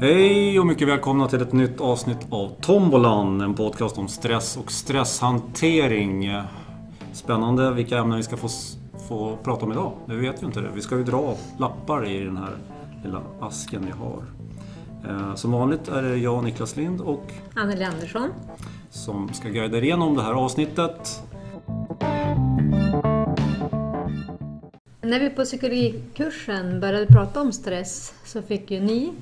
[0.00, 4.72] Hej och mycket välkomna till ett nytt avsnitt av Tombolan, en podcast om stress och
[4.72, 6.32] stresshantering.
[7.12, 8.48] Spännande vilka ämnen vi ska få,
[9.08, 9.92] få prata om idag.
[10.06, 10.70] Det vet vi inte det.
[10.74, 12.56] Vi ska ju dra lappar i den här
[13.04, 14.22] lilla asken vi har.
[15.08, 18.30] Eh, Som vanligt är det jag, Niklas Lind, och Anneli Andersson.
[18.90, 21.22] som ska guida er igenom det här avsnittet.
[25.02, 29.12] När vi på psykologikursen började prata om stress så fick ju ni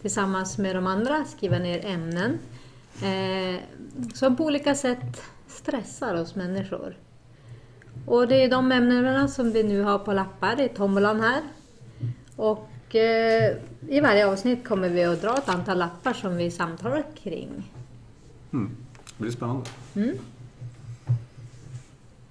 [0.00, 2.38] tillsammans med de andra skriva ner ämnen
[3.02, 3.60] eh,
[4.14, 6.96] som på olika sätt stressar oss människor.
[8.06, 11.42] Och det är de ämnena som vi nu har på lappar i tombolan här.
[12.36, 13.56] Och eh,
[13.88, 17.72] i varje avsnitt kommer vi att dra ett antal lappar som vi samtalar kring.
[18.52, 18.70] Mm.
[19.16, 19.66] Det blir spännande.
[19.96, 20.18] Mm.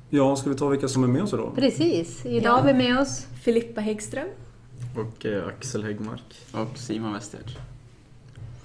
[0.09, 1.51] Ja, ska vi ta vilka som är med oss idag?
[1.55, 2.51] Precis, idag Ja.
[2.51, 4.27] har vi med oss Filippa Häggström.
[4.97, 6.41] Och eh, Axel Häggmark.
[6.51, 7.57] Och Simon Westert.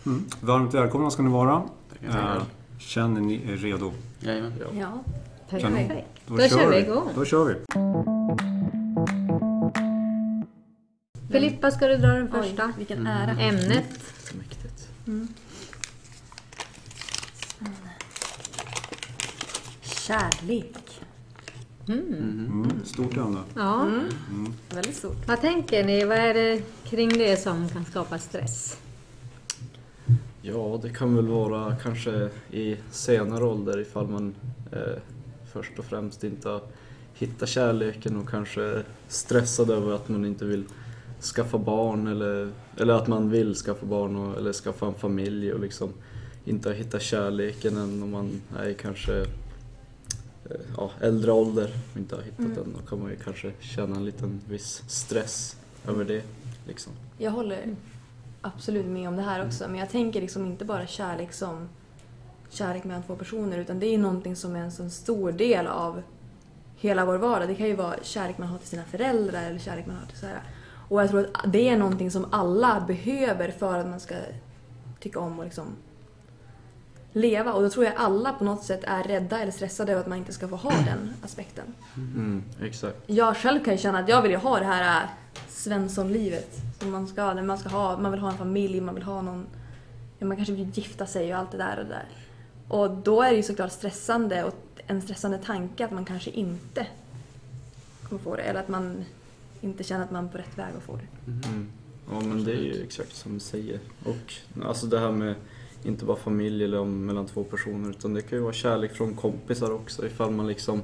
[0.06, 0.24] Mm.
[0.40, 1.62] Varmt välkomna ska ni vara.
[1.88, 2.36] Tackar, tackar.
[2.36, 2.42] Eh,
[2.78, 3.92] Känner ni er redo?
[4.20, 4.52] Jajamän.
[4.78, 5.02] Ja.
[5.50, 6.06] Perfekt.
[6.26, 7.08] Då kör vi igång.
[7.14, 7.54] Då kör vi.
[11.32, 12.66] Filippa, ska du dra den första?
[12.66, 13.30] Oj, vilken ära.
[13.30, 13.88] Ämnet.
[14.34, 14.88] Mäktigt.
[19.82, 20.81] Kärlek.
[21.88, 22.70] Mm.
[22.84, 23.40] Stort ämne.
[23.54, 23.90] Ja.
[24.70, 25.28] Väldigt stort.
[25.28, 26.04] Vad tänker ni?
[26.04, 28.78] Vad är det kring det som kan skapa stress?
[30.42, 34.34] Ja, det kan väl vara kanske i senare ålder ifall man
[34.72, 34.98] eh,
[35.52, 36.60] först och främst inte har
[37.14, 40.64] hittat kärleken och kanske stressad över att man inte vill
[41.34, 45.60] skaffa barn eller, eller att man vill skaffa barn och, eller skaffa en familj och
[45.60, 45.92] liksom
[46.44, 49.24] inte har hittat kärleken än om man är kanske
[50.50, 52.76] Eh, ja, äldre ålder och inte har hittat den.
[52.78, 55.56] Då kan man ju kanske känna en liten viss stress
[55.88, 56.22] över det.
[56.66, 56.92] Liksom.
[57.18, 57.76] Jag håller
[58.40, 61.68] absolut med om det här också, men jag tänker liksom inte bara kärlek som
[62.50, 66.02] kärlek mellan två personer, utan det är någonting som är en så stor del av
[66.76, 67.48] hela vår vardag.
[67.48, 70.18] Det kan ju vara kärlek man har till sina föräldrar eller kärlek man har till
[70.18, 70.42] så här.
[70.88, 74.14] Och jag tror att det är någonting som alla behöver för att man ska
[75.00, 75.66] tycka om och liksom
[77.12, 77.52] leva.
[77.52, 80.18] Och då tror jag alla på något sätt är rädda eller stressade över att man
[80.18, 81.64] inte ska få ha den aspekten.
[81.96, 82.96] Mm, exakt.
[83.06, 85.08] Jag själv kan ju känna att jag vill ju ha det här äh,
[85.48, 86.60] Svenssonlivet.
[86.80, 89.46] Som man ska, man ska ha, man vill ha en familj, man vill ha någon,
[90.18, 92.08] man kanske vill gifta sig och allt det där och det där.
[92.68, 94.54] Och då är det ju såklart stressande och
[94.86, 96.86] en stressande tanke att man kanske inte
[98.02, 98.42] kommer få det.
[98.42, 99.04] Eller att man
[99.60, 101.30] inte känner att man är på rätt väg att få det.
[101.30, 101.72] Mm.
[102.10, 103.80] Ja men det är ju exakt som du säger.
[104.04, 104.34] Och
[104.64, 105.34] alltså det här med
[105.84, 109.14] inte bara familj eller om, mellan två personer utan det kan ju vara kärlek från
[109.14, 110.82] kompisar också ifall man liksom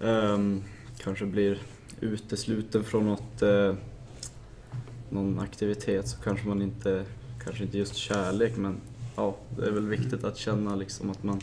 [0.00, 0.62] ehm,
[0.98, 1.58] kanske blir
[2.00, 3.74] utesluten från något, eh,
[5.10, 7.04] någon aktivitet så kanske man inte,
[7.44, 8.76] kanske inte just kärlek men
[9.16, 11.40] ja, det är väl viktigt att känna liksom att man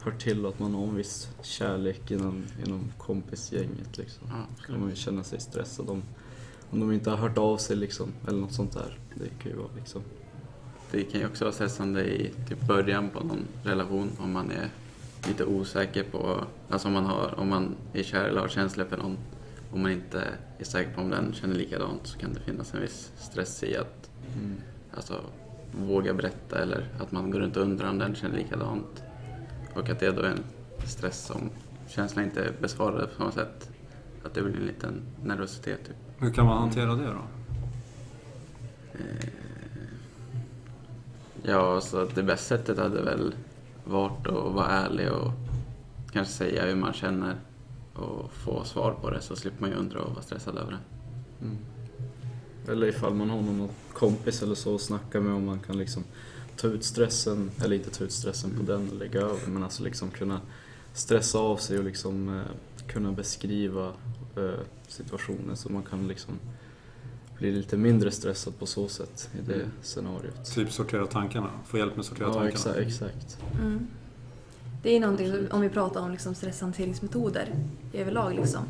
[0.00, 4.26] hör till och att man har en viss kärlek inom, inom kompisgänget liksom.
[4.30, 6.02] Ja, kan man ju känna sig stressad om,
[6.70, 8.98] om de inte har hört av sig liksom, eller något sånt där.
[9.14, 10.02] Det kan ju vara liksom.
[10.92, 14.68] Det kan ju också vara stressande i typ början på någon relation om man är
[15.28, 18.96] lite osäker på, alltså om man, har, om man är kär eller har känslor för
[18.96, 19.16] någon
[19.72, 20.24] om man inte
[20.58, 23.76] är säker på om den känner likadant så kan det finnas en viss stress i
[23.76, 24.56] att Mm.
[24.94, 25.20] alltså,
[25.72, 29.02] våga berätta eller att man går runt och undrar om den känner likadant.
[29.74, 30.44] Och att det då är en
[30.86, 31.50] stress om
[31.88, 33.70] känslan inte är besvarade på samma sätt.
[34.24, 35.86] Att det blir en liten nervositet.
[35.86, 35.96] Typ.
[36.18, 37.22] Hur kan man hantera det då?
[38.92, 39.28] Eh,
[41.42, 43.34] Ja, så det bästa sättet hade väl
[43.84, 45.30] varit att vara ärlig och
[46.12, 47.36] kanske säga hur man känner
[47.94, 50.78] och få svar på det så slipper man ju undra och vara stressad över det.
[51.44, 51.56] Mm.
[52.68, 56.04] Eller ifall man har någon kompis eller så att snacka med om man kan liksom
[56.56, 59.82] ta ut stressen, eller inte ta ut stressen på den och lägga över men alltså
[59.82, 60.40] liksom kunna
[60.92, 63.92] stressa av sig och liksom eh, kunna beskriva
[64.36, 66.34] eh, situationen så man kan liksom
[67.42, 69.66] bli lite mindre stressad på så sätt i det Mm.
[69.82, 70.54] scenariot.
[70.54, 71.50] Typ sortera tankarna.
[71.66, 72.48] Få hjälp med att sortera Ja, tankarna.
[72.76, 72.78] exakt.
[72.78, 73.38] exakt.
[73.60, 73.86] Mm.
[74.82, 77.48] Det är någonting, om vi pratar om liksom stresshanteringsmetoder
[77.92, 78.34] överlag.
[78.34, 78.60] Liksom.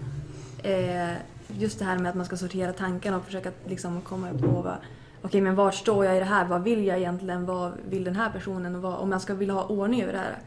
[0.63, 1.13] Eh,
[1.59, 4.77] just det här med att man ska sortera tankarna och försöka liksom komma på vad,
[5.23, 6.47] okej men vart står jag i det här?
[6.49, 7.47] Vad vill jag egentligen?
[7.47, 8.75] Vad vill den här personen?
[8.77, 10.39] Och vad, om jag ska vilja ha ordning över det här.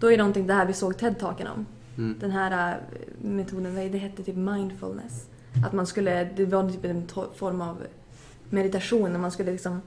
[0.00, 1.66] Då är det någonting det här vi såg TED-talken om.
[1.96, 2.16] Mm.
[2.20, 5.26] Den här eh, metoden, det hette typ mindfulness.
[5.66, 7.82] Att man skulle, det var typ en form av
[8.50, 9.80] meditation när man skulle liksom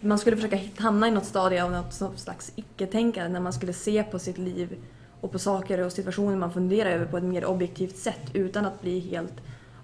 [0.00, 4.02] man skulle försöka hamna i något stadie av något slags icke-tänkande när man skulle se
[4.02, 4.76] på sitt liv
[5.20, 8.82] och på saker och situationer man funderar över på ett mer objektivt sätt utan att
[8.82, 9.34] bli helt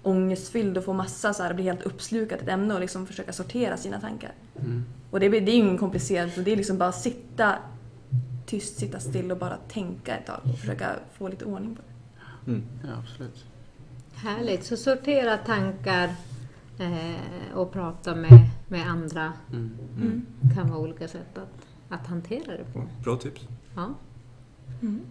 [0.03, 3.33] ångestfylld och få massa så här, bli helt uppslukad i ett ämne och liksom försöka
[3.33, 4.31] sortera sina tankar.
[4.55, 4.83] Mm.
[5.11, 7.55] Och det, det är ju ingen komplicerat, så det är liksom bara sitta
[8.45, 12.51] tyst, sitta still och bara tänka ett tag och försöka få lite ordning på det.
[12.51, 12.63] Mm.
[12.83, 13.45] Ja, absolut.
[14.23, 14.65] Härligt.
[14.65, 16.15] Så sortera tankar
[16.79, 19.71] eh, och prata med, med andra Mm.
[19.97, 20.25] Mm.
[20.55, 22.83] kan vara olika sätt att, att hantera det på.
[23.03, 23.41] Bra tips.
[23.75, 23.93] Ja.
[24.81, 25.01] Mm.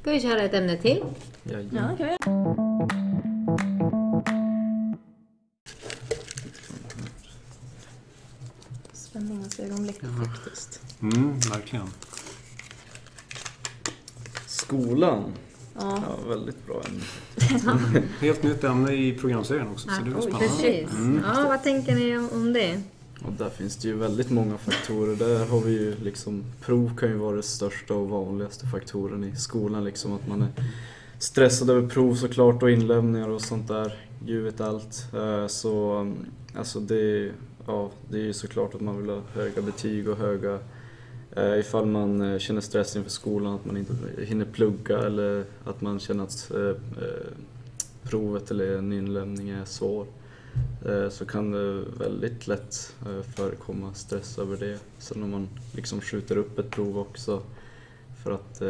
[0.00, 1.04] Ska vi köra ett ämne till?
[1.42, 1.90] Ja, Jajamän.
[1.90, 3.28] det kan vi göra.
[8.92, 9.98] Spänningens ögonblick.
[10.00, 10.24] Ja.
[10.24, 10.80] Faktiskt.
[11.02, 11.86] Mm, verkligen.
[14.46, 15.32] Skolan.
[15.80, 16.02] Ja.
[16.08, 18.02] Ja, väldigt bra ämne.
[18.20, 20.46] Helt nytt ämne i programserien också, så det blir spännande.
[20.46, 20.92] precis.
[20.92, 21.22] Mm.
[21.24, 22.80] Ja, vad tänker ni om, det?
[23.26, 25.16] Och där finns det ju väldigt många faktorer.
[25.16, 29.36] Där har vi ju liksom, prov kan ju vara det största och vanligaste faktorn i
[29.36, 29.84] skolan.
[29.84, 30.48] Liksom att man är
[31.18, 33.92] stressad över prov såklart och inlämningar och sånt där.
[34.26, 35.04] Gud vet allt.
[35.14, 36.16] Eh, Så mm,
[36.54, 37.32] alltså det,
[37.66, 40.58] ja, det är ju såklart att man vill ha höga betyg och höga
[41.38, 43.92] eh, ifall man eh, känner stress inför skolan, att man inte
[44.24, 47.26] hinner plugga eller att man känner att eh, eh,
[48.02, 50.06] provet eller en inlämning är svår
[51.10, 52.94] så kan det väldigt lätt
[53.36, 54.78] förekomma stress över det.
[54.98, 57.42] Sen om man liksom skjuter upp ett prov också
[58.22, 58.62] för att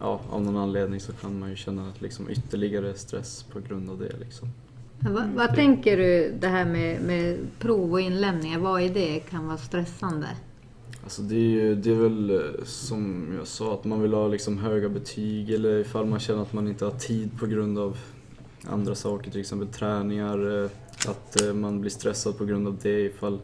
[0.00, 3.98] ja, av någon anledning så kan man ju känna liksom ytterligare stress på grund av
[3.98, 4.12] det.
[4.20, 4.48] Liksom.
[5.00, 8.58] Vad, vad tänker du det här med, med prov och inlämningar?
[8.58, 10.28] Vad i det kan vara stressande?
[11.02, 14.28] Alltså det är ju det är väl eh, som jag sa att man vill ha
[14.28, 17.98] liksom höga betyg eller ifall man känner att man inte har tid på grund av
[18.64, 20.70] andra saker, till exempel träningar, eh,
[21.08, 23.40] att eh, man blir stressad på grund av det ifall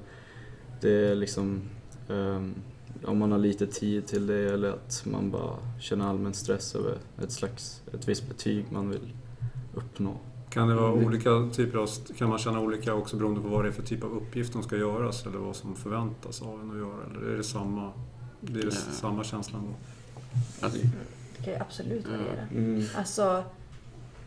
[0.81, 1.61] det är liksom
[2.09, 2.55] um,
[3.05, 6.99] om man har lite tid till det eller att man bara känner allmän stress över
[7.23, 9.13] ett slags, ett visst betyg man vill
[9.75, 10.17] uppnå.
[10.51, 11.89] Kan det vara olika typer av...
[12.19, 14.63] Kan man känna olika också beroende på vad det är för typ av uppgift som
[14.63, 17.05] ska göras eller vad som förväntas av en att göra?
[17.11, 17.93] Eller är det samma,
[18.41, 18.71] det Ja.
[18.71, 19.75] samma känslan då?
[20.67, 20.79] Alltså,
[21.39, 22.47] Det kan ju absolut variera.
[22.55, 22.85] Mm.
[22.97, 23.45] Alltså,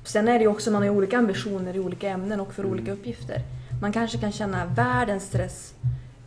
[0.03, 2.63] sen är det ju också, man har ju olika ambitioner i olika ämnen och för
[2.63, 2.73] Mm.
[2.73, 3.41] olika uppgifter.
[3.81, 5.73] Man kanske kan känna världens stress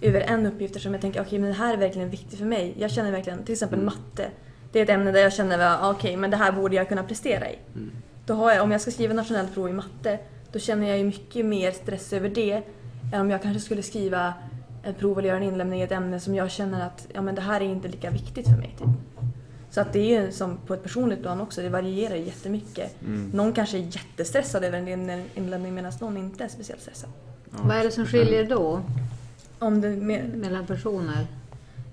[0.01, 2.75] över en uppgift som jag tänker, okej men det här är verkligen viktigt för mig.
[2.79, 3.87] Jag känner verkligen, till exempel Mm.
[3.95, 4.31] matte.
[4.73, 7.51] Det är ett ämne där jag känner, okej men det här borde jag kunna prestera
[7.51, 7.59] i.
[7.75, 7.91] mm.
[8.27, 10.19] Då har jag, om jag ska skriva nationellt prov i matte,
[10.53, 12.63] då känner jag ju mycket mer stress över det
[13.13, 14.35] än om jag kanske skulle skriva
[14.85, 17.35] ett prov eller göra en inlämning i ett ämne som jag känner att ja, men
[17.35, 18.75] det här är inte lika viktigt för mig.
[18.79, 18.89] Typ.
[19.71, 23.03] Så att det är ju som på ett personligt plan också, det varierar ju jättemycket.
[23.03, 23.31] Mm.
[23.35, 27.11] Någon kanske är jättestressad över en in- inlämning medan någon inte är speciellt stressad.
[27.51, 27.59] Ja.
[27.63, 28.81] Vad är det som skiljer då
[29.59, 31.27] Om det med, mellan personer?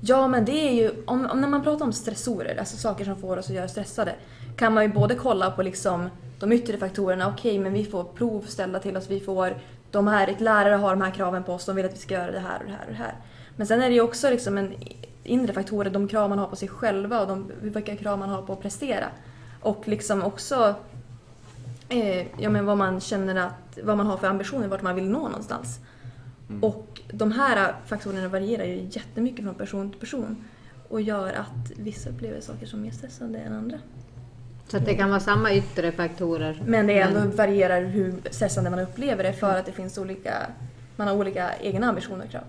[0.01, 3.15] Ja, men det är ju, om, om när man pratar om stressorer, alltså saker som
[3.15, 4.15] får oss att göra stressade,
[4.55, 6.09] kan man ju både kolla på liksom
[6.39, 9.57] de yttre faktorerna, okej men vi får prov ställda till oss, vi får
[9.91, 12.31] de här, lärare har de här kraven på oss, de vill att vi ska göra
[12.31, 13.15] det här och det här och det här.
[13.55, 14.73] Men sen är det ju också liksom en
[15.23, 18.41] inre faktorer, de krav man har på sig själva och de, vilka krav man har
[18.41, 19.05] på att prestera.
[19.61, 20.75] Och liksom också
[21.89, 25.09] eh, ja, men vad man känner att, vad man har för ambitioner, vart man vill
[25.09, 25.79] nå någonstans.
[26.49, 26.63] Mm.
[26.63, 30.45] Och de här faktorerna varierar ju jättemycket från person till person
[30.89, 33.77] och gör att vissa upplever saker som mer stressande än andra.
[34.71, 36.61] Så att det kan vara samma yttre faktorer.
[36.65, 40.33] Men det ändå varierar hur stressande man upplever det för att det finns olika,
[40.95, 42.43] man har olika egna ambitioner och krav.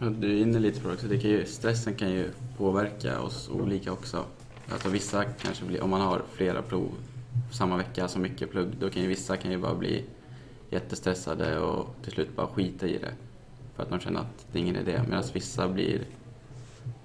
[0.00, 1.06] Ja, Du är inne lite på det också.
[1.06, 4.24] Det kan ju, stressen kan ju påverka oss olika också.
[4.72, 6.88] Alltså vissa kanske blir, om man har flera prov
[7.52, 10.04] samma vecka, så mycket plugg, då kan ju vissa kan ju bara bli
[10.70, 13.12] jättestressade och till slut bara skita i det.
[13.76, 15.00] För att de känner att det är ingen idé.
[15.08, 16.00] Medan vissa blir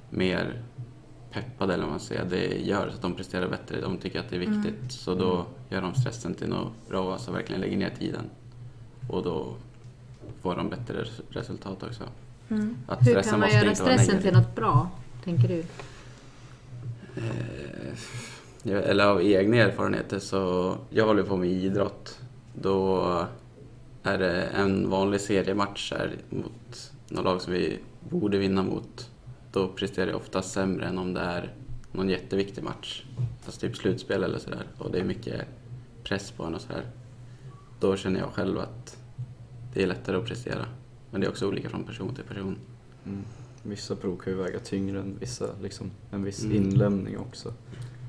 [0.09, 0.61] mer
[1.33, 2.25] peppade eller vad man säger.
[2.25, 3.81] Det gör så att de presterar bättre.
[3.81, 4.91] De tycker att det är viktigt.
[4.91, 8.23] Så då gör de stressen till något bra, alltså verkligen lägger ner tiden.
[9.09, 9.53] Och då
[10.41, 12.03] får de bättre res- resultat också.
[12.49, 12.77] Mm.
[12.99, 14.89] Hur kan man göra stressen till något bra,
[15.23, 15.63] tänker du?
[17.15, 22.19] Eh, eller av egna erfarenheter så, jag håller på med idrott.
[22.61, 23.03] Då
[24.03, 29.09] är det en vanlig seriematch här mot något lag som vi borde vinna mot.
[29.53, 31.53] Då presterar jag ofta sämre än om det är
[31.91, 33.03] någon jätteviktig match.
[33.45, 34.67] Alltså typ slutspel eller sådär.
[34.77, 35.45] Och det är mycket
[36.03, 36.85] press på en och sådär.
[37.79, 38.97] Då känner jag själv att
[39.73, 40.65] det är lättare att prestera.
[41.11, 42.57] Men det är också olika från person till person.
[43.05, 43.23] Mm.
[43.63, 46.57] Vissa prov kan ju väga tyngre än vissa, liksom, en viss Mm.
[46.57, 47.53] inlämning också.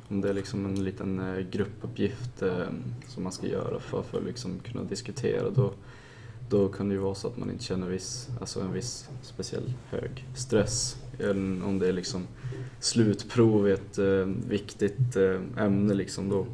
[0.09, 2.67] Om det är liksom en liten eh, gruppuppgift eh,
[3.09, 5.73] som man ska göra för, för att liksom kunna diskutera då,
[6.51, 9.73] då kan det ju vara så att man inte känner viss, alltså en viss speciell
[9.91, 10.97] hög stress.
[11.65, 12.27] Om det är liksom
[12.81, 14.05] slutprov i ett eh,
[14.49, 16.47] viktigt eh, ämne liksom, då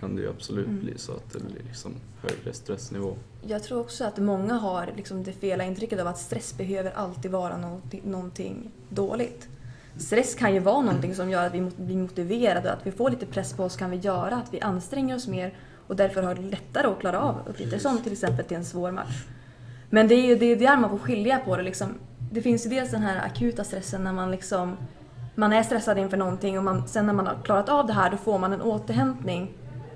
[0.00, 0.80] kan det ju absolut Mm.
[0.80, 3.16] bli så att det blir liksom högre stressnivå.
[3.46, 7.30] Jag tror också att många har liksom det fela intrycket av att stress behöver alltid
[7.30, 9.48] vara någonting, någonting dåligt.
[9.96, 13.26] Stress kan ju vara någonting som gör att vi blir motiverade, att vi får lite
[13.26, 15.54] press på oss kan vi göra, att vi anstränger oss mer
[15.86, 18.90] och därför har det lättare att klara av uppgifter som till exempel till en svår
[18.90, 19.24] match.
[19.90, 21.62] Men det är ju det är där man får skilja på det.
[21.62, 21.88] Liksom.
[22.34, 24.76] Det finns ju dels den här akuta stressen när man liksom
[25.34, 28.10] man är stressad inför någonting och man, sen när man har klarat av det här
[28.10, 29.52] då får man en återhämtning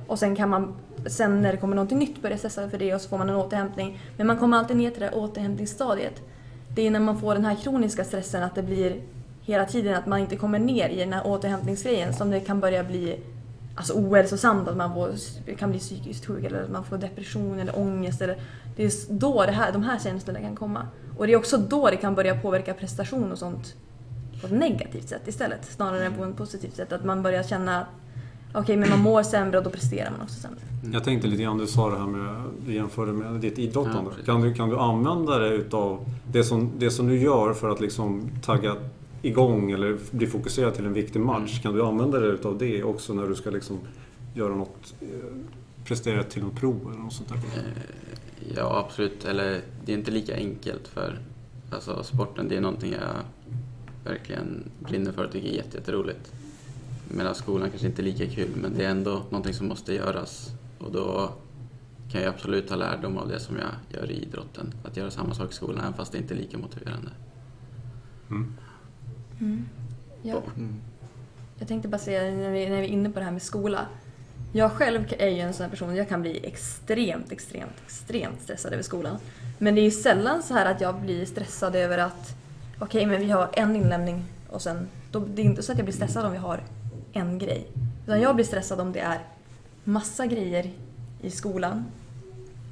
[0.07, 0.75] och sen kan man
[1.07, 3.35] sen när det kommer någonting nytt börja stressa för det och så får man en
[3.35, 4.00] återhämtning.
[4.16, 6.23] Men man kommer alltid ner till det här återhämtningsstadiet.
[6.75, 9.02] Det är när man får den här kroniska stressen att det blir
[9.42, 12.85] hela tiden att man inte kommer ner i den här återhämtningsgrejen som det kan börja
[12.85, 13.21] bli
[13.78, 15.11] alltså ohälsosamt, att man får,
[15.56, 18.23] kan bli psykiskt sjuk eller att man får depression eller ångest.
[18.23, 18.38] Eller,
[18.76, 20.87] det är då det här, de här känslorna kan komma.
[21.18, 23.75] Och det är också då det kan börja påverka prestation och sånt
[24.40, 26.92] på ett negativt sätt istället snarare än på ett positivt sätt.
[26.92, 27.87] Att man börjar känna
[28.54, 30.61] okej men man mår sämre och då presterar man också sämre.
[30.92, 34.11] Jag tänkte lite grann, du sa det här med, du jämförde med ditt idrottande.
[34.18, 37.68] Ja, kan, du, kan du använda det utav det som, det som du gör för
[37.70, 38.76] att liksom tagga
[39.22, 41.50] igång eller bli fokuserad till en viktig match?
[41.50, 41.62] Mm.
[41.62, 43.78] Kan du använda det utav det också när du ska liksom
[44.34, 45.08] göra något, eh,
[45.84, 47.37] prestera till något prov eller något sånt där?
[47.37, 47.72] Eh,
[48.56, 49.25] Ja, absolut.
[49.25, 51.18] Eller det är inte lika enkelt för
[51.72, 52.48] alltså, sporten.
[52.48, 53.14] Det är någonting jag
[54.12, 56.32] verkligen brinner för och tycker är jätte- jätteroligt.
[57.08, 60.50] Medan skolan kanske inte är lika kul, men det är ändå någonting som måste göras.
[60.78, 61.30] Och då
[62.12, 64.75] kan jag absolut ta lärdom av det som jag gör i idrotten.
[64.84, 67.10] Att göra samma sak i skolan, även fast det inte är lika motiverande.
[68.30, 68.52] Mm.
[70.23, 70.42] Ja.
[70.57, 70.75] Mm.
[71.59, 73.87] Jag tänkte bara säga när vi, när vi är inne på det här med skola.
[74.52, 78.73] Jag själv är ju en sån här person, jag kan bli extremt, extremt, extremt stressad
[78.73, 79.16] över skolan.
[79.59, 82.37] Men det är ju sällan så här att jag blir stressad över att
[82.78, 85.85] okej, men vi har en inlämning och sen, då, det är inte så att jag
[85.85, 86.61] blir stressad om vi har
[87.12, 87.66] en grej.
[88.07, 89.18] Utan jag blir stressad om det är
[89.85, 90.71] massa grejer
[91.23, 91.85] i skolan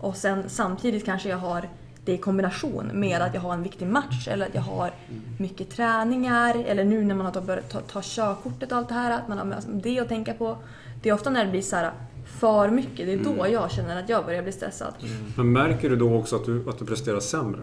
[0.00, 1.68] och sen samtidigt kanske jag har
[2.06, 4.90] det i kombination med att jag har en viktig match eller att jag har
[5.38, 9.10] mycket träningar eller nu när man har börjat ta, ta körkortet och allt det här,
[9.18, 10.56] att man har det att tänka på.
[11.02, 11.90] Det är ofta när det blir så här
[12.26, 14.94] för mycket, det är då jag känner att jag börjar bli stressad.
[15.36, 17.60] Men märker du då också att du, att du presterar sämre?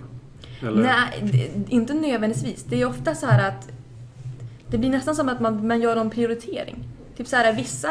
[0.62, 0.83] Eller?
[0.83, 2.63] Nej, det- inte nödvändigtvis.
[2.63, 3.69] Det är ofta så här att
[4.67, 6.75] det blir nästan som att man, man gör en prioritering.
[7.17, 7.89] Typ så här vissa,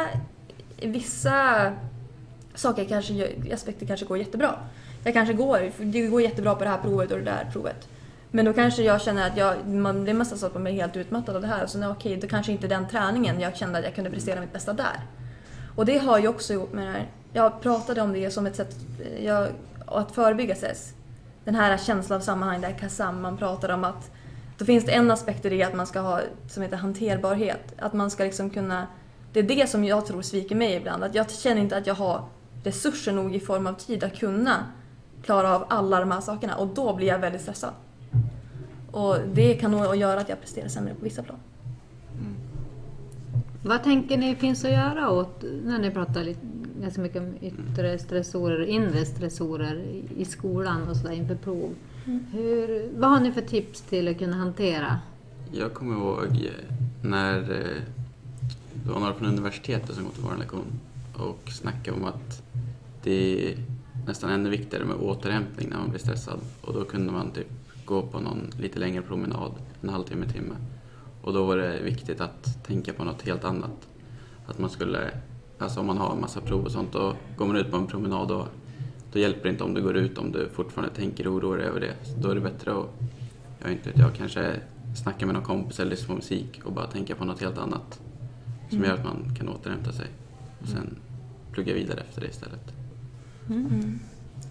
[0.82, 1.72] vissa
[2.54, 4.54] saker kanske, aspekter kanske går jättebra.
[5.04, 7.88] Jag kanske går, det går jättebra på det här provet och det där provet.
[8.30, 10.72] Men då kanske jag känner att jag, man, det är massa så att man blir
[10.72, 11.66] helt utmattad av det här.
[11.66, 14.52] Så sen okej, då kanske inte den träningen jag kände att jag kunde prestera mitt
[14.52, 15.00] bästa där.
[15.76, 17.06] Och det har ju också gjort med det här.
[17.32, 18.76] Jag pratade om det som ett sätt
[19.20, 19.48] jag,
[19.86, 20.92] att förebygga stress.
[21.44, 24.10] Den här känslan av sammanhang, där KASAM, man pratar om att
[24.58, 27.74] då finns det en aspekt i det att man ska ha som heter hanterbarhet.
[27.78, 28.86] Att man ska liksom kunna...
[29.32, 31.04] Det är det som jag tror sviker mig ibland.
[31.04, 32.24] Att jag känner inte att jag har
[32.64, 34.66] resurser nog i form av tid att kunna
[35.22, 37.70] klara av alla de här sakerna och då blir jag väldigt stressad.
[38.90, 41.38] Och det kan nog göra att jag presterar sämre på vissa plan.
[43.64, 46.40] Vad tänker ni finns att göra åt, när ni pratar lite,
[46.82, 49.84] ganska mycket om yttre stressorer och inre stressorer
[50.18, 51.70] i- skolan och sådär inför prov?
[52.32, 54.98] Hur, vad har ni för tips till att kunna hantera?
[55.52, 57.82] Jag kommer ihåg eh, när eh,
[58.84, 60.80] det var några från universitetet som kom till vår lektion
[61.16, 62.42] och snackade om att
[63.02, 63.54] det
[64.06, 66.40] nästan ännu viktigare med återhämtning när man blir stressad.
[66.60, 67.48] Och då kunde man typ
[67.84, 70.54] gå på någon lite längre promenad, en halvtimme, timme.
[71.22, 73.88] Och då var det viktigt att tänka på något helt annat.
[74.46, 75.10] Att man skulle,
[75.58, 77.86] alltså om man har en massa prov och sånt, då går man ut på en
[77.86, 78.48] promenad och
[79.12, 81.66] då hjälper det inte om du går ut om du fortfarande tänker och oroar dig
[81.66, 81.94] över det.
[82.02, 82.86] Så då är det bättre att,
[83.58, 84.60] jag inte, vet jag kanske
[85.02, 88.00] snacka med någon kompis eller lyssna på musik och bara tänka på något helt annat.
[88.70, 90.06] Som gör att man kan återhämta sig.
[90.62, 90.96] Och sen
[91.52, 92.81] plugga vidare efter det istället.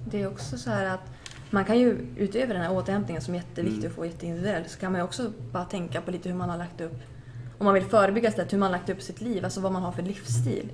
[0.06, 1.12] Det är också så här att
[1.50, 3.90] man kan ju utöver den här återhämtningen som är jätteviktig Mm.
[3.92, 6.58] att få jätteindividuell så kan man ju också bara tänka på lite hur man har
[6.58, 7.00] lagt upp,
[7.58, 9.82] om man vill förebygga stress, hur man har lagt upp sitt liv, alltså vad man
[9.82, 10.72] har för livsstil.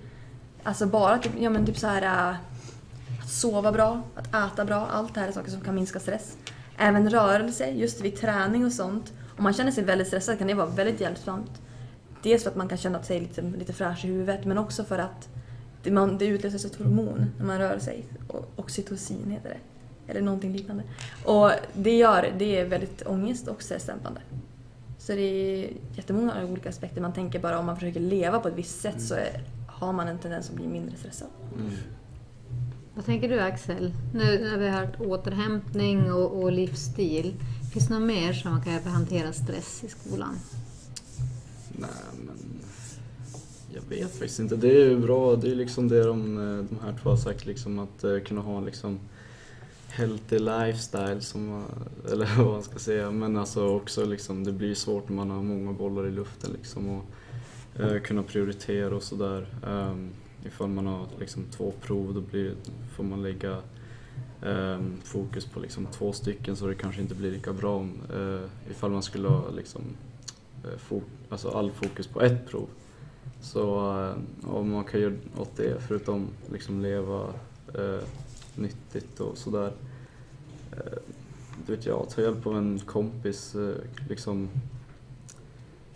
[0.64, 2.36] Alltså bara typ, ja men typ så här äh,
[3.24, 6.38] att sova bra, att äta bra, allt det här är saker som kan minska stress.
[6.78, 9.14] Även rörelse, just vid träning och sånt.
[9.38, 11.62] Om man känner sig väldigt stressad kan det vara väldigt hjälpsamt.
[12.24, 15.00] Dels för att man kan känna sig lite, lite fräsch i huvudet men också för
[15.00, 15.30] att
[15.88, 18.06] det, man, det utlöses ett hormon när man rör sig.
[18.56, 19.60] Oxytocin heter det.
[20.12, 20.84] Eller någonting liknande.
[21.26, 24.22] Och det gör, det är väldigt ångest och stressdämpande.
[25.00, 27.02] Så det är jättemånga olika aspekter.
[27.02, 30.08] Man tänker bara om man försöker leva på ett visst sätt så är, har man
[30.08, 31.28] en tendens att bli mindre stressad.
[32.96, 33.94] Vad tänker du Axel?
[34.14, 37.34] Nu när vi har hört återhämtning och, och livsstil.
[37.74, 40.40] Finns det något mer som man kan göra för att hantera stress i skolan?
[41.70, 41.90] Nej,
[42.26, 42.57] men
[43.78, 44.56] jag vet faktiskt inte.
[44.56, 47.46] Det är ju bra, det är liksom det de, eh, de här två har sagt
[47.46, 49.00] liksom att eh, kunna ha liksom
[49.88, 53.12] healthy lifestyle som, eh, eller vad man ska säga.
[53.12, 56.90] Men alltså också liksom, det blir svårt när man har många bollar i luften liksom
[56.90, 57.06] och
[57.82, 59.48] eh, kunna prioritera och sådär.
[59.68, 60.10] Um,
[60.46, 62.54] ifall man har liksom två prov då blir,
[62.96, 63.58] får man lägga
[64.42, 68.42] um, fokus på liksom två stycken så det kanske inte blir lika bra om, uh,
[68.72, 69.82] ifall man skulle ha liksom,
[70.66, 72.68] uh, fo- alltså all fokus på ett prov.
[73.42, 73.92] Så
[74.52, 77.22] eh, man kan göra åt det förutom liksom leva
[77.76, 78.00] eh,
[78.56, 79.72] nyttigt och sådär.
[80.72, 80.98] Eh,
[81.66, 83.76] det vet jag, ta hjälp av en kompis, eh,
[84.10, 84.50] liksom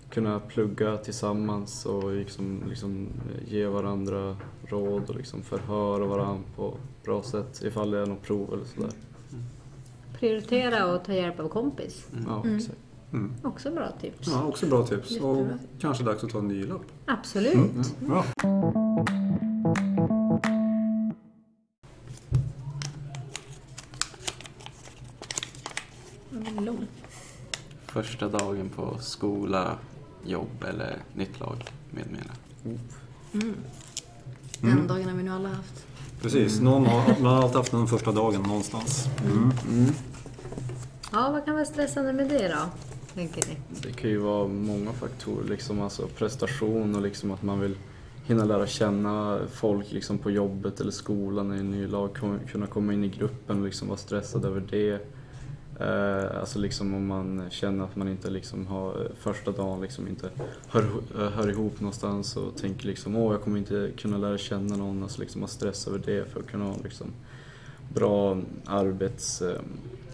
[0.09, 3.07] kunna plugga tillsammans och liksom, liksom
[3.47, 8.53] ge varandra råd och liksom förhöra varandra på bra sätt ifall det är något prov
[8.53, 8.91] eller sådär.
[10.19, 12.07] Prioritera och ta hjälp av kompis.
[12.27, 12.57] Ja, Mm.
[12.57, 12.77] exakt.
[13.13, 13.33] Mm.
[13.43, 14.27] Också bra tips.
[14.27, 15.11] Ja, också bra tips.
[15.11, 15.47] Jättebra Och
[15.79, 16.81] kanske dags att ta en ny lapp.
[17.05, 17.53] Absolut.
[17.53, 17.83] Mm.
[26.29, 26.87] Den är lång.
[27.85, 29.77] Första dagen på skola,
[30.25, 31.57] jobb eller nytt lag
[31.89, 32.31] med mera.
[33.33, 33.55] Mm.
[34.61, 35.85] Den dagen har vi nu alla haft.
[36.21, 39.07] Precis, någon har, man har alltid haft den första dagen någonstans.
[39.25, 39.51] Mm.
[39.69, 39.91] Mm.
[41.11, 42.90] Ja, vad kan vara stressande med det då?
[43.13, 43.57] Tänker ni?
[43.83, 47.75] Det kan ju vara många faktorer, liksom, alltså prestation och liksom att man vill
[48.25, 52.09] hinna lära känna folk liksom, på jobbet eller skolan i en ny lag,
[52.51, 55.01] kunna komma in i gruppen och liksom vara stressad över det.
[55.79, 60.29] Eh, alltså liksom om man känner att man inte liksom har första dagen liksom inte
[60.67, 60.85] hör,
[61.29, 65.21] hör ihop någonstans och tänker liksom åh jag kommer inte kunna lära känna någon, alltså
[65.21, 67.07] liksom ha stress över det för att kunna ha liksom
[67.93, 69.59] bra arbets, eh,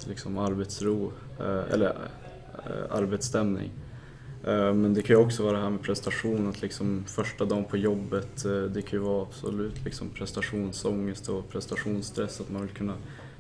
[0.08, 1.96] liksom arbetsro eh, eller
[2.90, 3.72] arbetsstämning.
[4.44, 7.64] Eh, Men det kan ju också vara det här med prestation, att liksom första dagen
[7.64, 12.72] på jobbet, eh, det kan ju vara absolut liksom prestationsångest och prestationsstress, att man vill
[12.72, 12.94] kunna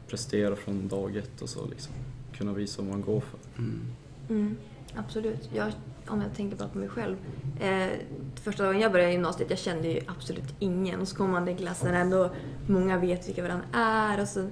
[0.07, 1.93] prestera från dag ett och så liksom.
[2.37, 3.61] Kunna visa vad man går för.
[3.61, 3.81] Mm.
[4.29, 4.57] Mm,
[4.95, 5.49] absolut.
[5.53, 5.71] Jag,
[6.07, 7.15] om jag tänker bara på mig själv.
[7.59, 7.87] Eh,
[8.35, 11.01] första dagen jag började i gymnasiet, jag kände ju absolut ingen.
[11.01, 12.31] Och så kommer man till klassen ändå,
[12.67, 14.21] många vet vilka varandra är.
[14.21, 14.49] Och så,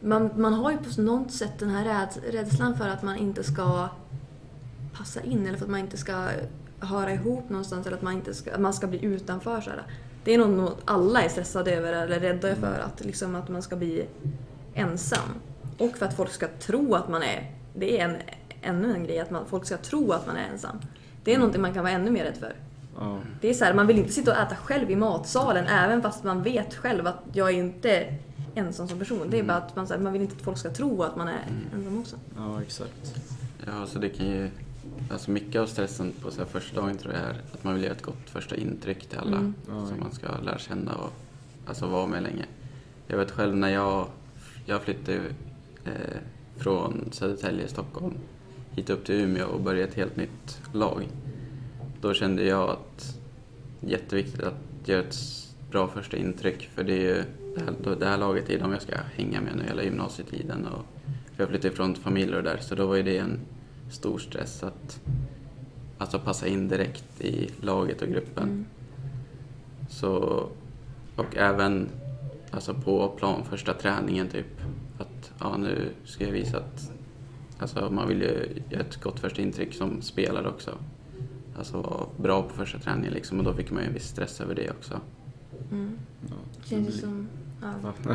[0.00, 3.44] man, man har ju på något sätt den här räds, rädslan för att man inte
[3.44, 3.88] ska
[5.02, 6.28] passa in eller för att man inte ska
[6.80, 9.60] höra ihop någonstans eller att man, inte ska, att man ska bli utanför.
[9.60, 9.82] Så här.
[10.24, 13.62] Det är nog något alla är stressade över eller rädda för, att, liksom, att man
[13.62, 14.06] ska bli
[14.74, 15.28] ensam.
[15.78, 17.50] Och för att folk ska tro att man är...
[17.74, 18.16] Det är en,
[18.62, 20.80] ännu en grej, att man, folk ska tro att man är ensam.
[21.24, 22.54] Det är någonting man kan vara ännu mer rädd för.
[22.98, 26.02] Ja, Det är så här, man vill inte sitta och äta själv i matsalen även
[26.02, 28.14] fast man vet själv att jag är inte
[28.54, 29.26] ensam som person.
[29.30, 31.16] Det är bara att man, så här, man vill inte att folk ska tro att
[31.16, 31.38] man är
[31.74, 32.16] ensam också.
[32.36, 33.14] ja exakt.
[33.66, 34.50] Ja, så det kan ju...
[35.12, 37.82] Alltså mycket av stressen på så här första dagen tror jag är att man vill
[37.82, 39.54] ge ett gott första intryck till alla Mm.
[39.66, 41.12] Som man ska lära känna och
[41.66, 42.46] alltså vara med länge.
[43.06, 44.06] Jag vet själv när jag,
[44.66, 45.18] jag flyttade
[45.84, 46.16] eh,
[46.56, 48.14] från Södertälje, Stockholm,
[48.70, 51.08] hit upp till Umeå och började ett helt nytt lag.
[52.00, 53.18] Då kände jag att
[53.80, 55.16] jätteviktigt att göra ett
[55.70, 58.82] bra första intryck för det är ju det här, det här laget är de jag
[58.82, 60.66] ska hänga med nu hela gymnasietiden.
[60.66, 63.40] Och, för jag flyttade ifrån familj och där så då var ju det en
[63.92, 65.00] stor stress att
[65.98, 68.42] alltså passa in direkt i laget och gruppen.
[68.48, 68.64] Mm.
[69.88, 70.10] Så,
[71.16, 71.88] och även
[72.50, 74.60] alltså på plan, första träningen typ.
[74.98, 76.92] Att ja, nu ska jag visa att
[77.58, 80.78] alltså, man vill ju göra ett gott första intryck som spelare också.
[81.58, 84.40] Alltså vara bra på första träningen liksom och då fick man ju en viss stress
[84.40, 85.00] över det också.
[85.70, 85.98] Mm.
[86.28, 87.28] Ja, det Känns blir- som...
[87.62, 88.14] Ja.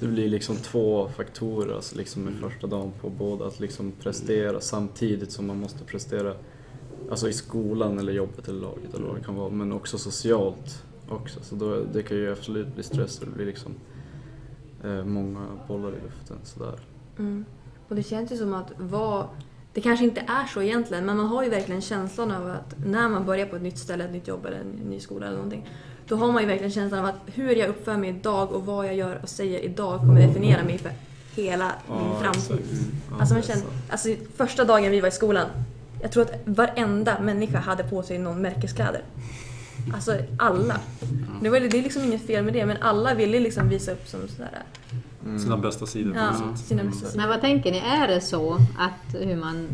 [0.00, 3.46] Det blir liksom två faktorer alltså liksom med första dagen på båda.
[3.46, 6.34] Att liksom prestera samtidigt som man måste prestera
[7.10, 9.50] alltså i skolan eller jobbet eller laget eller vad det kan vara.
[9.50, 11.40] Men också socialt också.
[11.42, 13.72] Så då, det kan ju absolut bli stress och det blir liksom
[14.84, 16.78] eh, många bollar i luften sådär.
[17.18, 17.44] Mm.
[17.88, 19.26] Och det känns ju som att vad...
[19.74, 23.08] Det kanske inte är så egentligen, men man har ju verkligen känslan av att när
[23.08, 25.68] man börjar på ett nytt ställe, ett nytt jobb eller en ny skola eller någonting.
[26.08, 28.86] Då har man ju verkligen känslan av att hur jag uppför mig idag och vad
[28.86, 30.92] jag gör och säger idag kommer definiera mig för
[31.34, 32.42] hela min framtid.
[32.42, 32.88] exakt.
[33.10, 35.46] Ja, Alltså, man känner, alltså första dagen vi var i skolan,
[36.02, 39.02] jag tror att varenda människa hade på sig någon märkeskläder.
[39.94, 40.80] Alltså alla.
[41.42, 44.08] Det, var, det är liksom inget fel med det, men alla ville liksom visa upp
[44.08, 44.62] som sådär.
[45.24, 45.38] Mm.
[45.38, 47.20] Sina bästa sidor Ja, sina bästa sidor.
[47.20, 49.68] Men vad tänker ni, är det så att hur man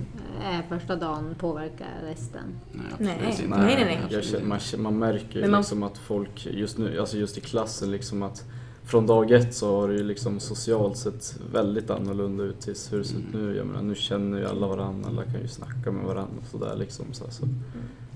[0.44, 2.42] är första dagen påverkar resten?
[2.72, 3.48] Nej, absolut Nej, inte.
[3.58, 4.00] nej, nej, nej.
[4.10, 7.40] Jag känner, man, man märker ju man- liksom att folk just nu, alltså just i
[7.40, 8.44] klassen liksom att
[8.84, 12.98] från dag ett så har det ju liksom socialt sett väldigt annorlunda ut tills hur
[12.98, 13.56] det ser ut nu.
[13.56, 16.76] Jag menar, nu känner ju alla varandra, alla kan ju snacka med varandra och sådär
[16.76, 17.06] liksom.
[17.12, 17.44] Så, så.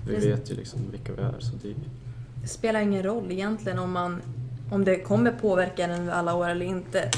[0.07, 0.29] Vi Precis.
[0.31, 1.75] vet ju liksom vilka vi är så det,
[2.47, 4.21] spelar ingen roll egentligen om man
[4.73, 7.09] om det kommer påverka en alla år eller inte.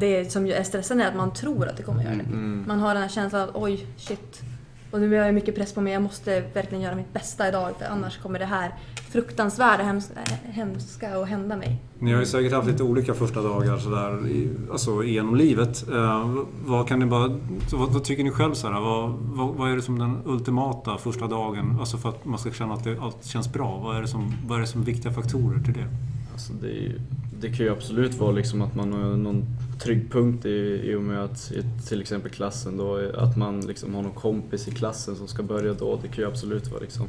[0.00, 2.20] Det som är stressande är att man tror att det kommer göra det.
[2.22, 2.64] Mm.
[2.68, 4.42] Man har den här känslan att oj, shit.
[4.90, 7.70] Och nu har jag mycket press på mig, jag måste verkligen göra mitt bästa idag
[7.78, 8.74] för annars kommer det här
[9.10, 10.10] fruktansvärda, hems-
[10.44, 11.76] hemska att hända mig.
[11.98, 14.22] Ni har ju säkert haft lite olika första dagar sådär,
[14.72, 15.88] alltså genom livet.
[15.88, 17.28] Eh, vad, kan ni bara,
[17.72, 18.54] vad, vad tycker ni själv?
[18.54, 22.24] Så här, vad, vad, vad är det som den ultimata första dagen, alltså för att
[22.24, 23.80] man ska känna att det, allt känns bra?
[23.84, 25.88] Vad är, det som, vad är det som viktiga faktorer till det?
[26.32, 26.92] Alltså det,
[27.40, 29.46] det kan ju absolut vara liksom att man har någon
[29.82, 31.52] trygg punkt i, i och med att
[31.88, 35.72] till exempel klassen då, att man liksom har någon kompis i klassen som ska börja
[35.72, 35.98] då.
[36.02, 37.08] Det kan ju absolut vara liksom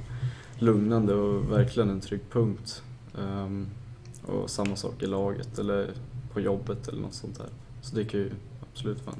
[0.59, 2.81] lugnande och verkligen en trygg punkt.
[3.19, 3.67] Ehm,
[4.25, 5.91] och samma sak i laget eller
[6.33, 7.47] på jobbet eller något sånt där.
[7.81, 8.31] Så det kan ju
[8.71, 9.15] absolut vara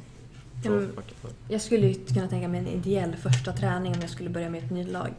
[0.64, 1.32] en bra för.
[1.48, 4.64] Jag skulle ju kunna tänka mig en ideell första träning om jag skulle börja med
[4.64, 5.14] ett nytt lag.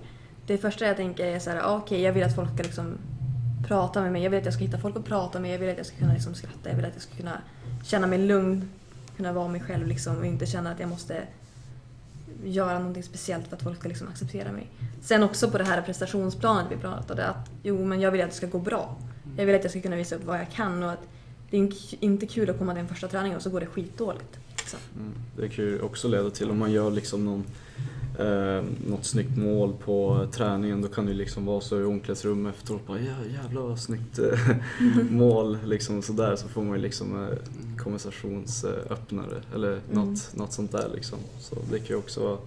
[0.47, 2.99] Det första jag tänker är så här, ah, okej jag vill att folk ska liksom
[3.67, 5.71] prata med mig, jag vill att jag ska hitta folk att prata med, jag vill
[5.71, 7.41] att jag ska kunna liksom skratta, jag vill att jag ska kunna
[7.85, 8.71] känna mig lugn,
[9.17, 11.23] kunna vara mig själv liksom och inte känna att jag måste
[12.45, 14.71] göra någonting speciellt för att folk ska liksom acceptera mig.
[15.03, 18.37] Sen också på det här prestationsplanet vi pratade att jo men jag vill att det
[18.37, 18.97] ska gå bra.
[19.37, 21.09] Jag vill att jag ska kunna visa upp vad jag kan och att
[21.51, 24.39] det är inte kul att komma till en första träning och så går det skitdåligt.
[24.59, 24.79] Liksom.
[24.97, 25.13] Mm.
[25.37, 27.45] Det kan ju också leda till om man gör liksom någon,
[28.19, 32.55] eh, något snyggt mål på träningen då kan det ju liksom vara så i omklädningsrummet
[32.55, 34.39] efteråt bara ja, jävlar vad snyggt eh,
[35.11, 37.39] mål liksom sådär så får man ju liksom eh,
[37.79, 41.19] konversationsöppnare eller något, något sånt där liksom.
[41.39, 42.39] Så det kan ju också vara,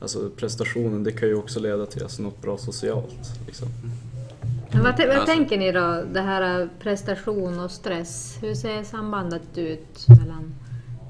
[0.00, 3.68] alltså prestationen det kan ju också leda till alltså, något bra socialt liksom.
[4.72, 8.38] Men vad, vad Alltså- tänker ni då, det här eh, prestation och stress?
[8.42, 10.54] Hur ser sambandet ut mellan,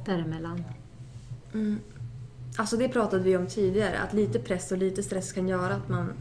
[0.07, 0.64] däremellan?
[1.55, 1.79] Mm.
[2.57, 5.88] Alltså det pratade vi om tidigare, att lite press och lite stress kan göra att
[5.88, 6.12] man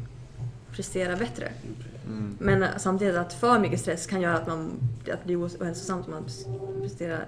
[0.71, 1.51] presterar bättre.
[2.07, 2.37] Mm.
[2.39, 6.11] Men samtidigt att för mycket stress kan göra att man att det blir ohälsosamt och
[6.11, 6.23] man
[6.81, 7.25] presterar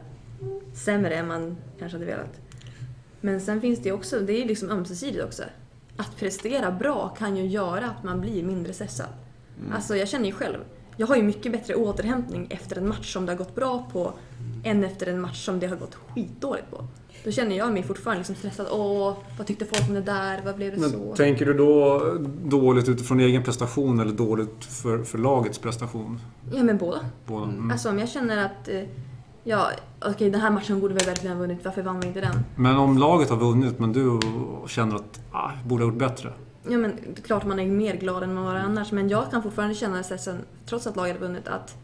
[0.74, 2.42] sämre än man kanske hade velat.
[3.22, 5.44] Men sen finns det också, det är ju liksom ömsesidigt också.
[5.98, 9.10] Att prestera bra kan ju göra att man blir mindre stressad.
[9.74, 10.58] Alltså jag känner ju själv,
[10.98, 14.14] jag har ju mycket bättre återhämtning efter en match som det har gått bra på
[14.64, 16.86] än efter en match som det har gått skitdåligt på.
[17.24, 18.68] Då känner jag mig fortfarande liksom stressad.
[18.72, 20.42] Åh, vad tyckte folk om det där?
[20.46, 21.16] Vad blev det Men så?
[21.16, 22.02] tänker du då
[22.44, 26.20] dåligt utifrån egen prestation eller dåligt för, för lagets prestation?
[26.54, 27.00] Ja men båda.
[27.26, 27.44] Båda.
[27.46, 27.72] Mm.
[27.72, 28.84] Alltså om jag känner att, eh,
[29.44, 29.70] ja
[30.06, 32.40] okej den här matchen borde vi verkligen ha vunnit, varför vann vi inte den?
[32.56, 34.20] Men om laget har vunnit men du
[34.68, 36.34] känner att ah, borde ha gjort bättre?
[36.70, 39.76] Ja men klart man är mer glad än man var annars men jag kan fortfarande
[39.76, 41.76] känna stressen, trots att laget har vunnit, att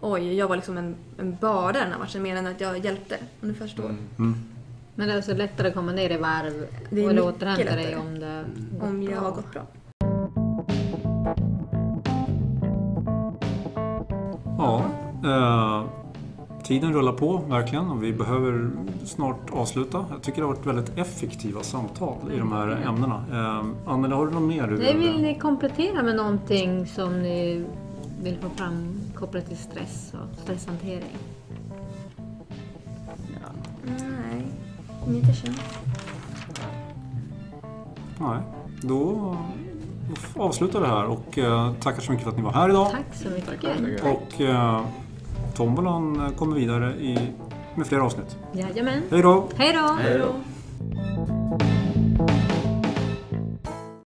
[0.00, 3.16] oj, jag var liksom en, en börda den här matchen mer än att jag hjälpte.
[3.42, 3.84] Om du förstår.
[3.84, 3.98] Mm.
[4.18, 4.34] Mm.
[4.94, 7.96] Men det är alltså lättare att komma ner i varv Det är och återhämta dig
[7.96, 8.44] om det
[8.80, 9.28] Om gått jag bra.
[9.30, 9.66] har gått bra.
[14.58, 14.82] Ja,
[15.24, 15.75] eh,
[16.66, 18.70] tiden rullar på verkligen och vi behöver
[19.04, 20.04] snart avsluta.
[20.10, 23.24] Jag tycker det har varit väldigt effektiva samtal i de här ämnena.
[23.32, 27.64] Eh, Anneli, har du något mer du Nej, vill ni komplettera med någonting som ni
[28.22, 31.16] vill få fram kopplat till stress och stresshantering?
[33.84, 34.46] Nej,
[35.08, 35.60] inte känt.
[38.18, 38.38] Nej,
[38.82, 39.36] då
[40.36, 42.90] avslutar vi här och eh, tackar så mycket för att ni var här idag.
[42.90, 44.04] Tack så mycket.
[44.04, 44.84] Och eh,
[45.56, 47.18] Tombolan kommer vidare i,
[47.74, 48.36] med fler avsnitt.
[48.52, 49.02] Jajamän.
[49.10, 49.48] Hej då!
[49.56, 49.92] Hej då!
[50.02, 50.34] Hej då.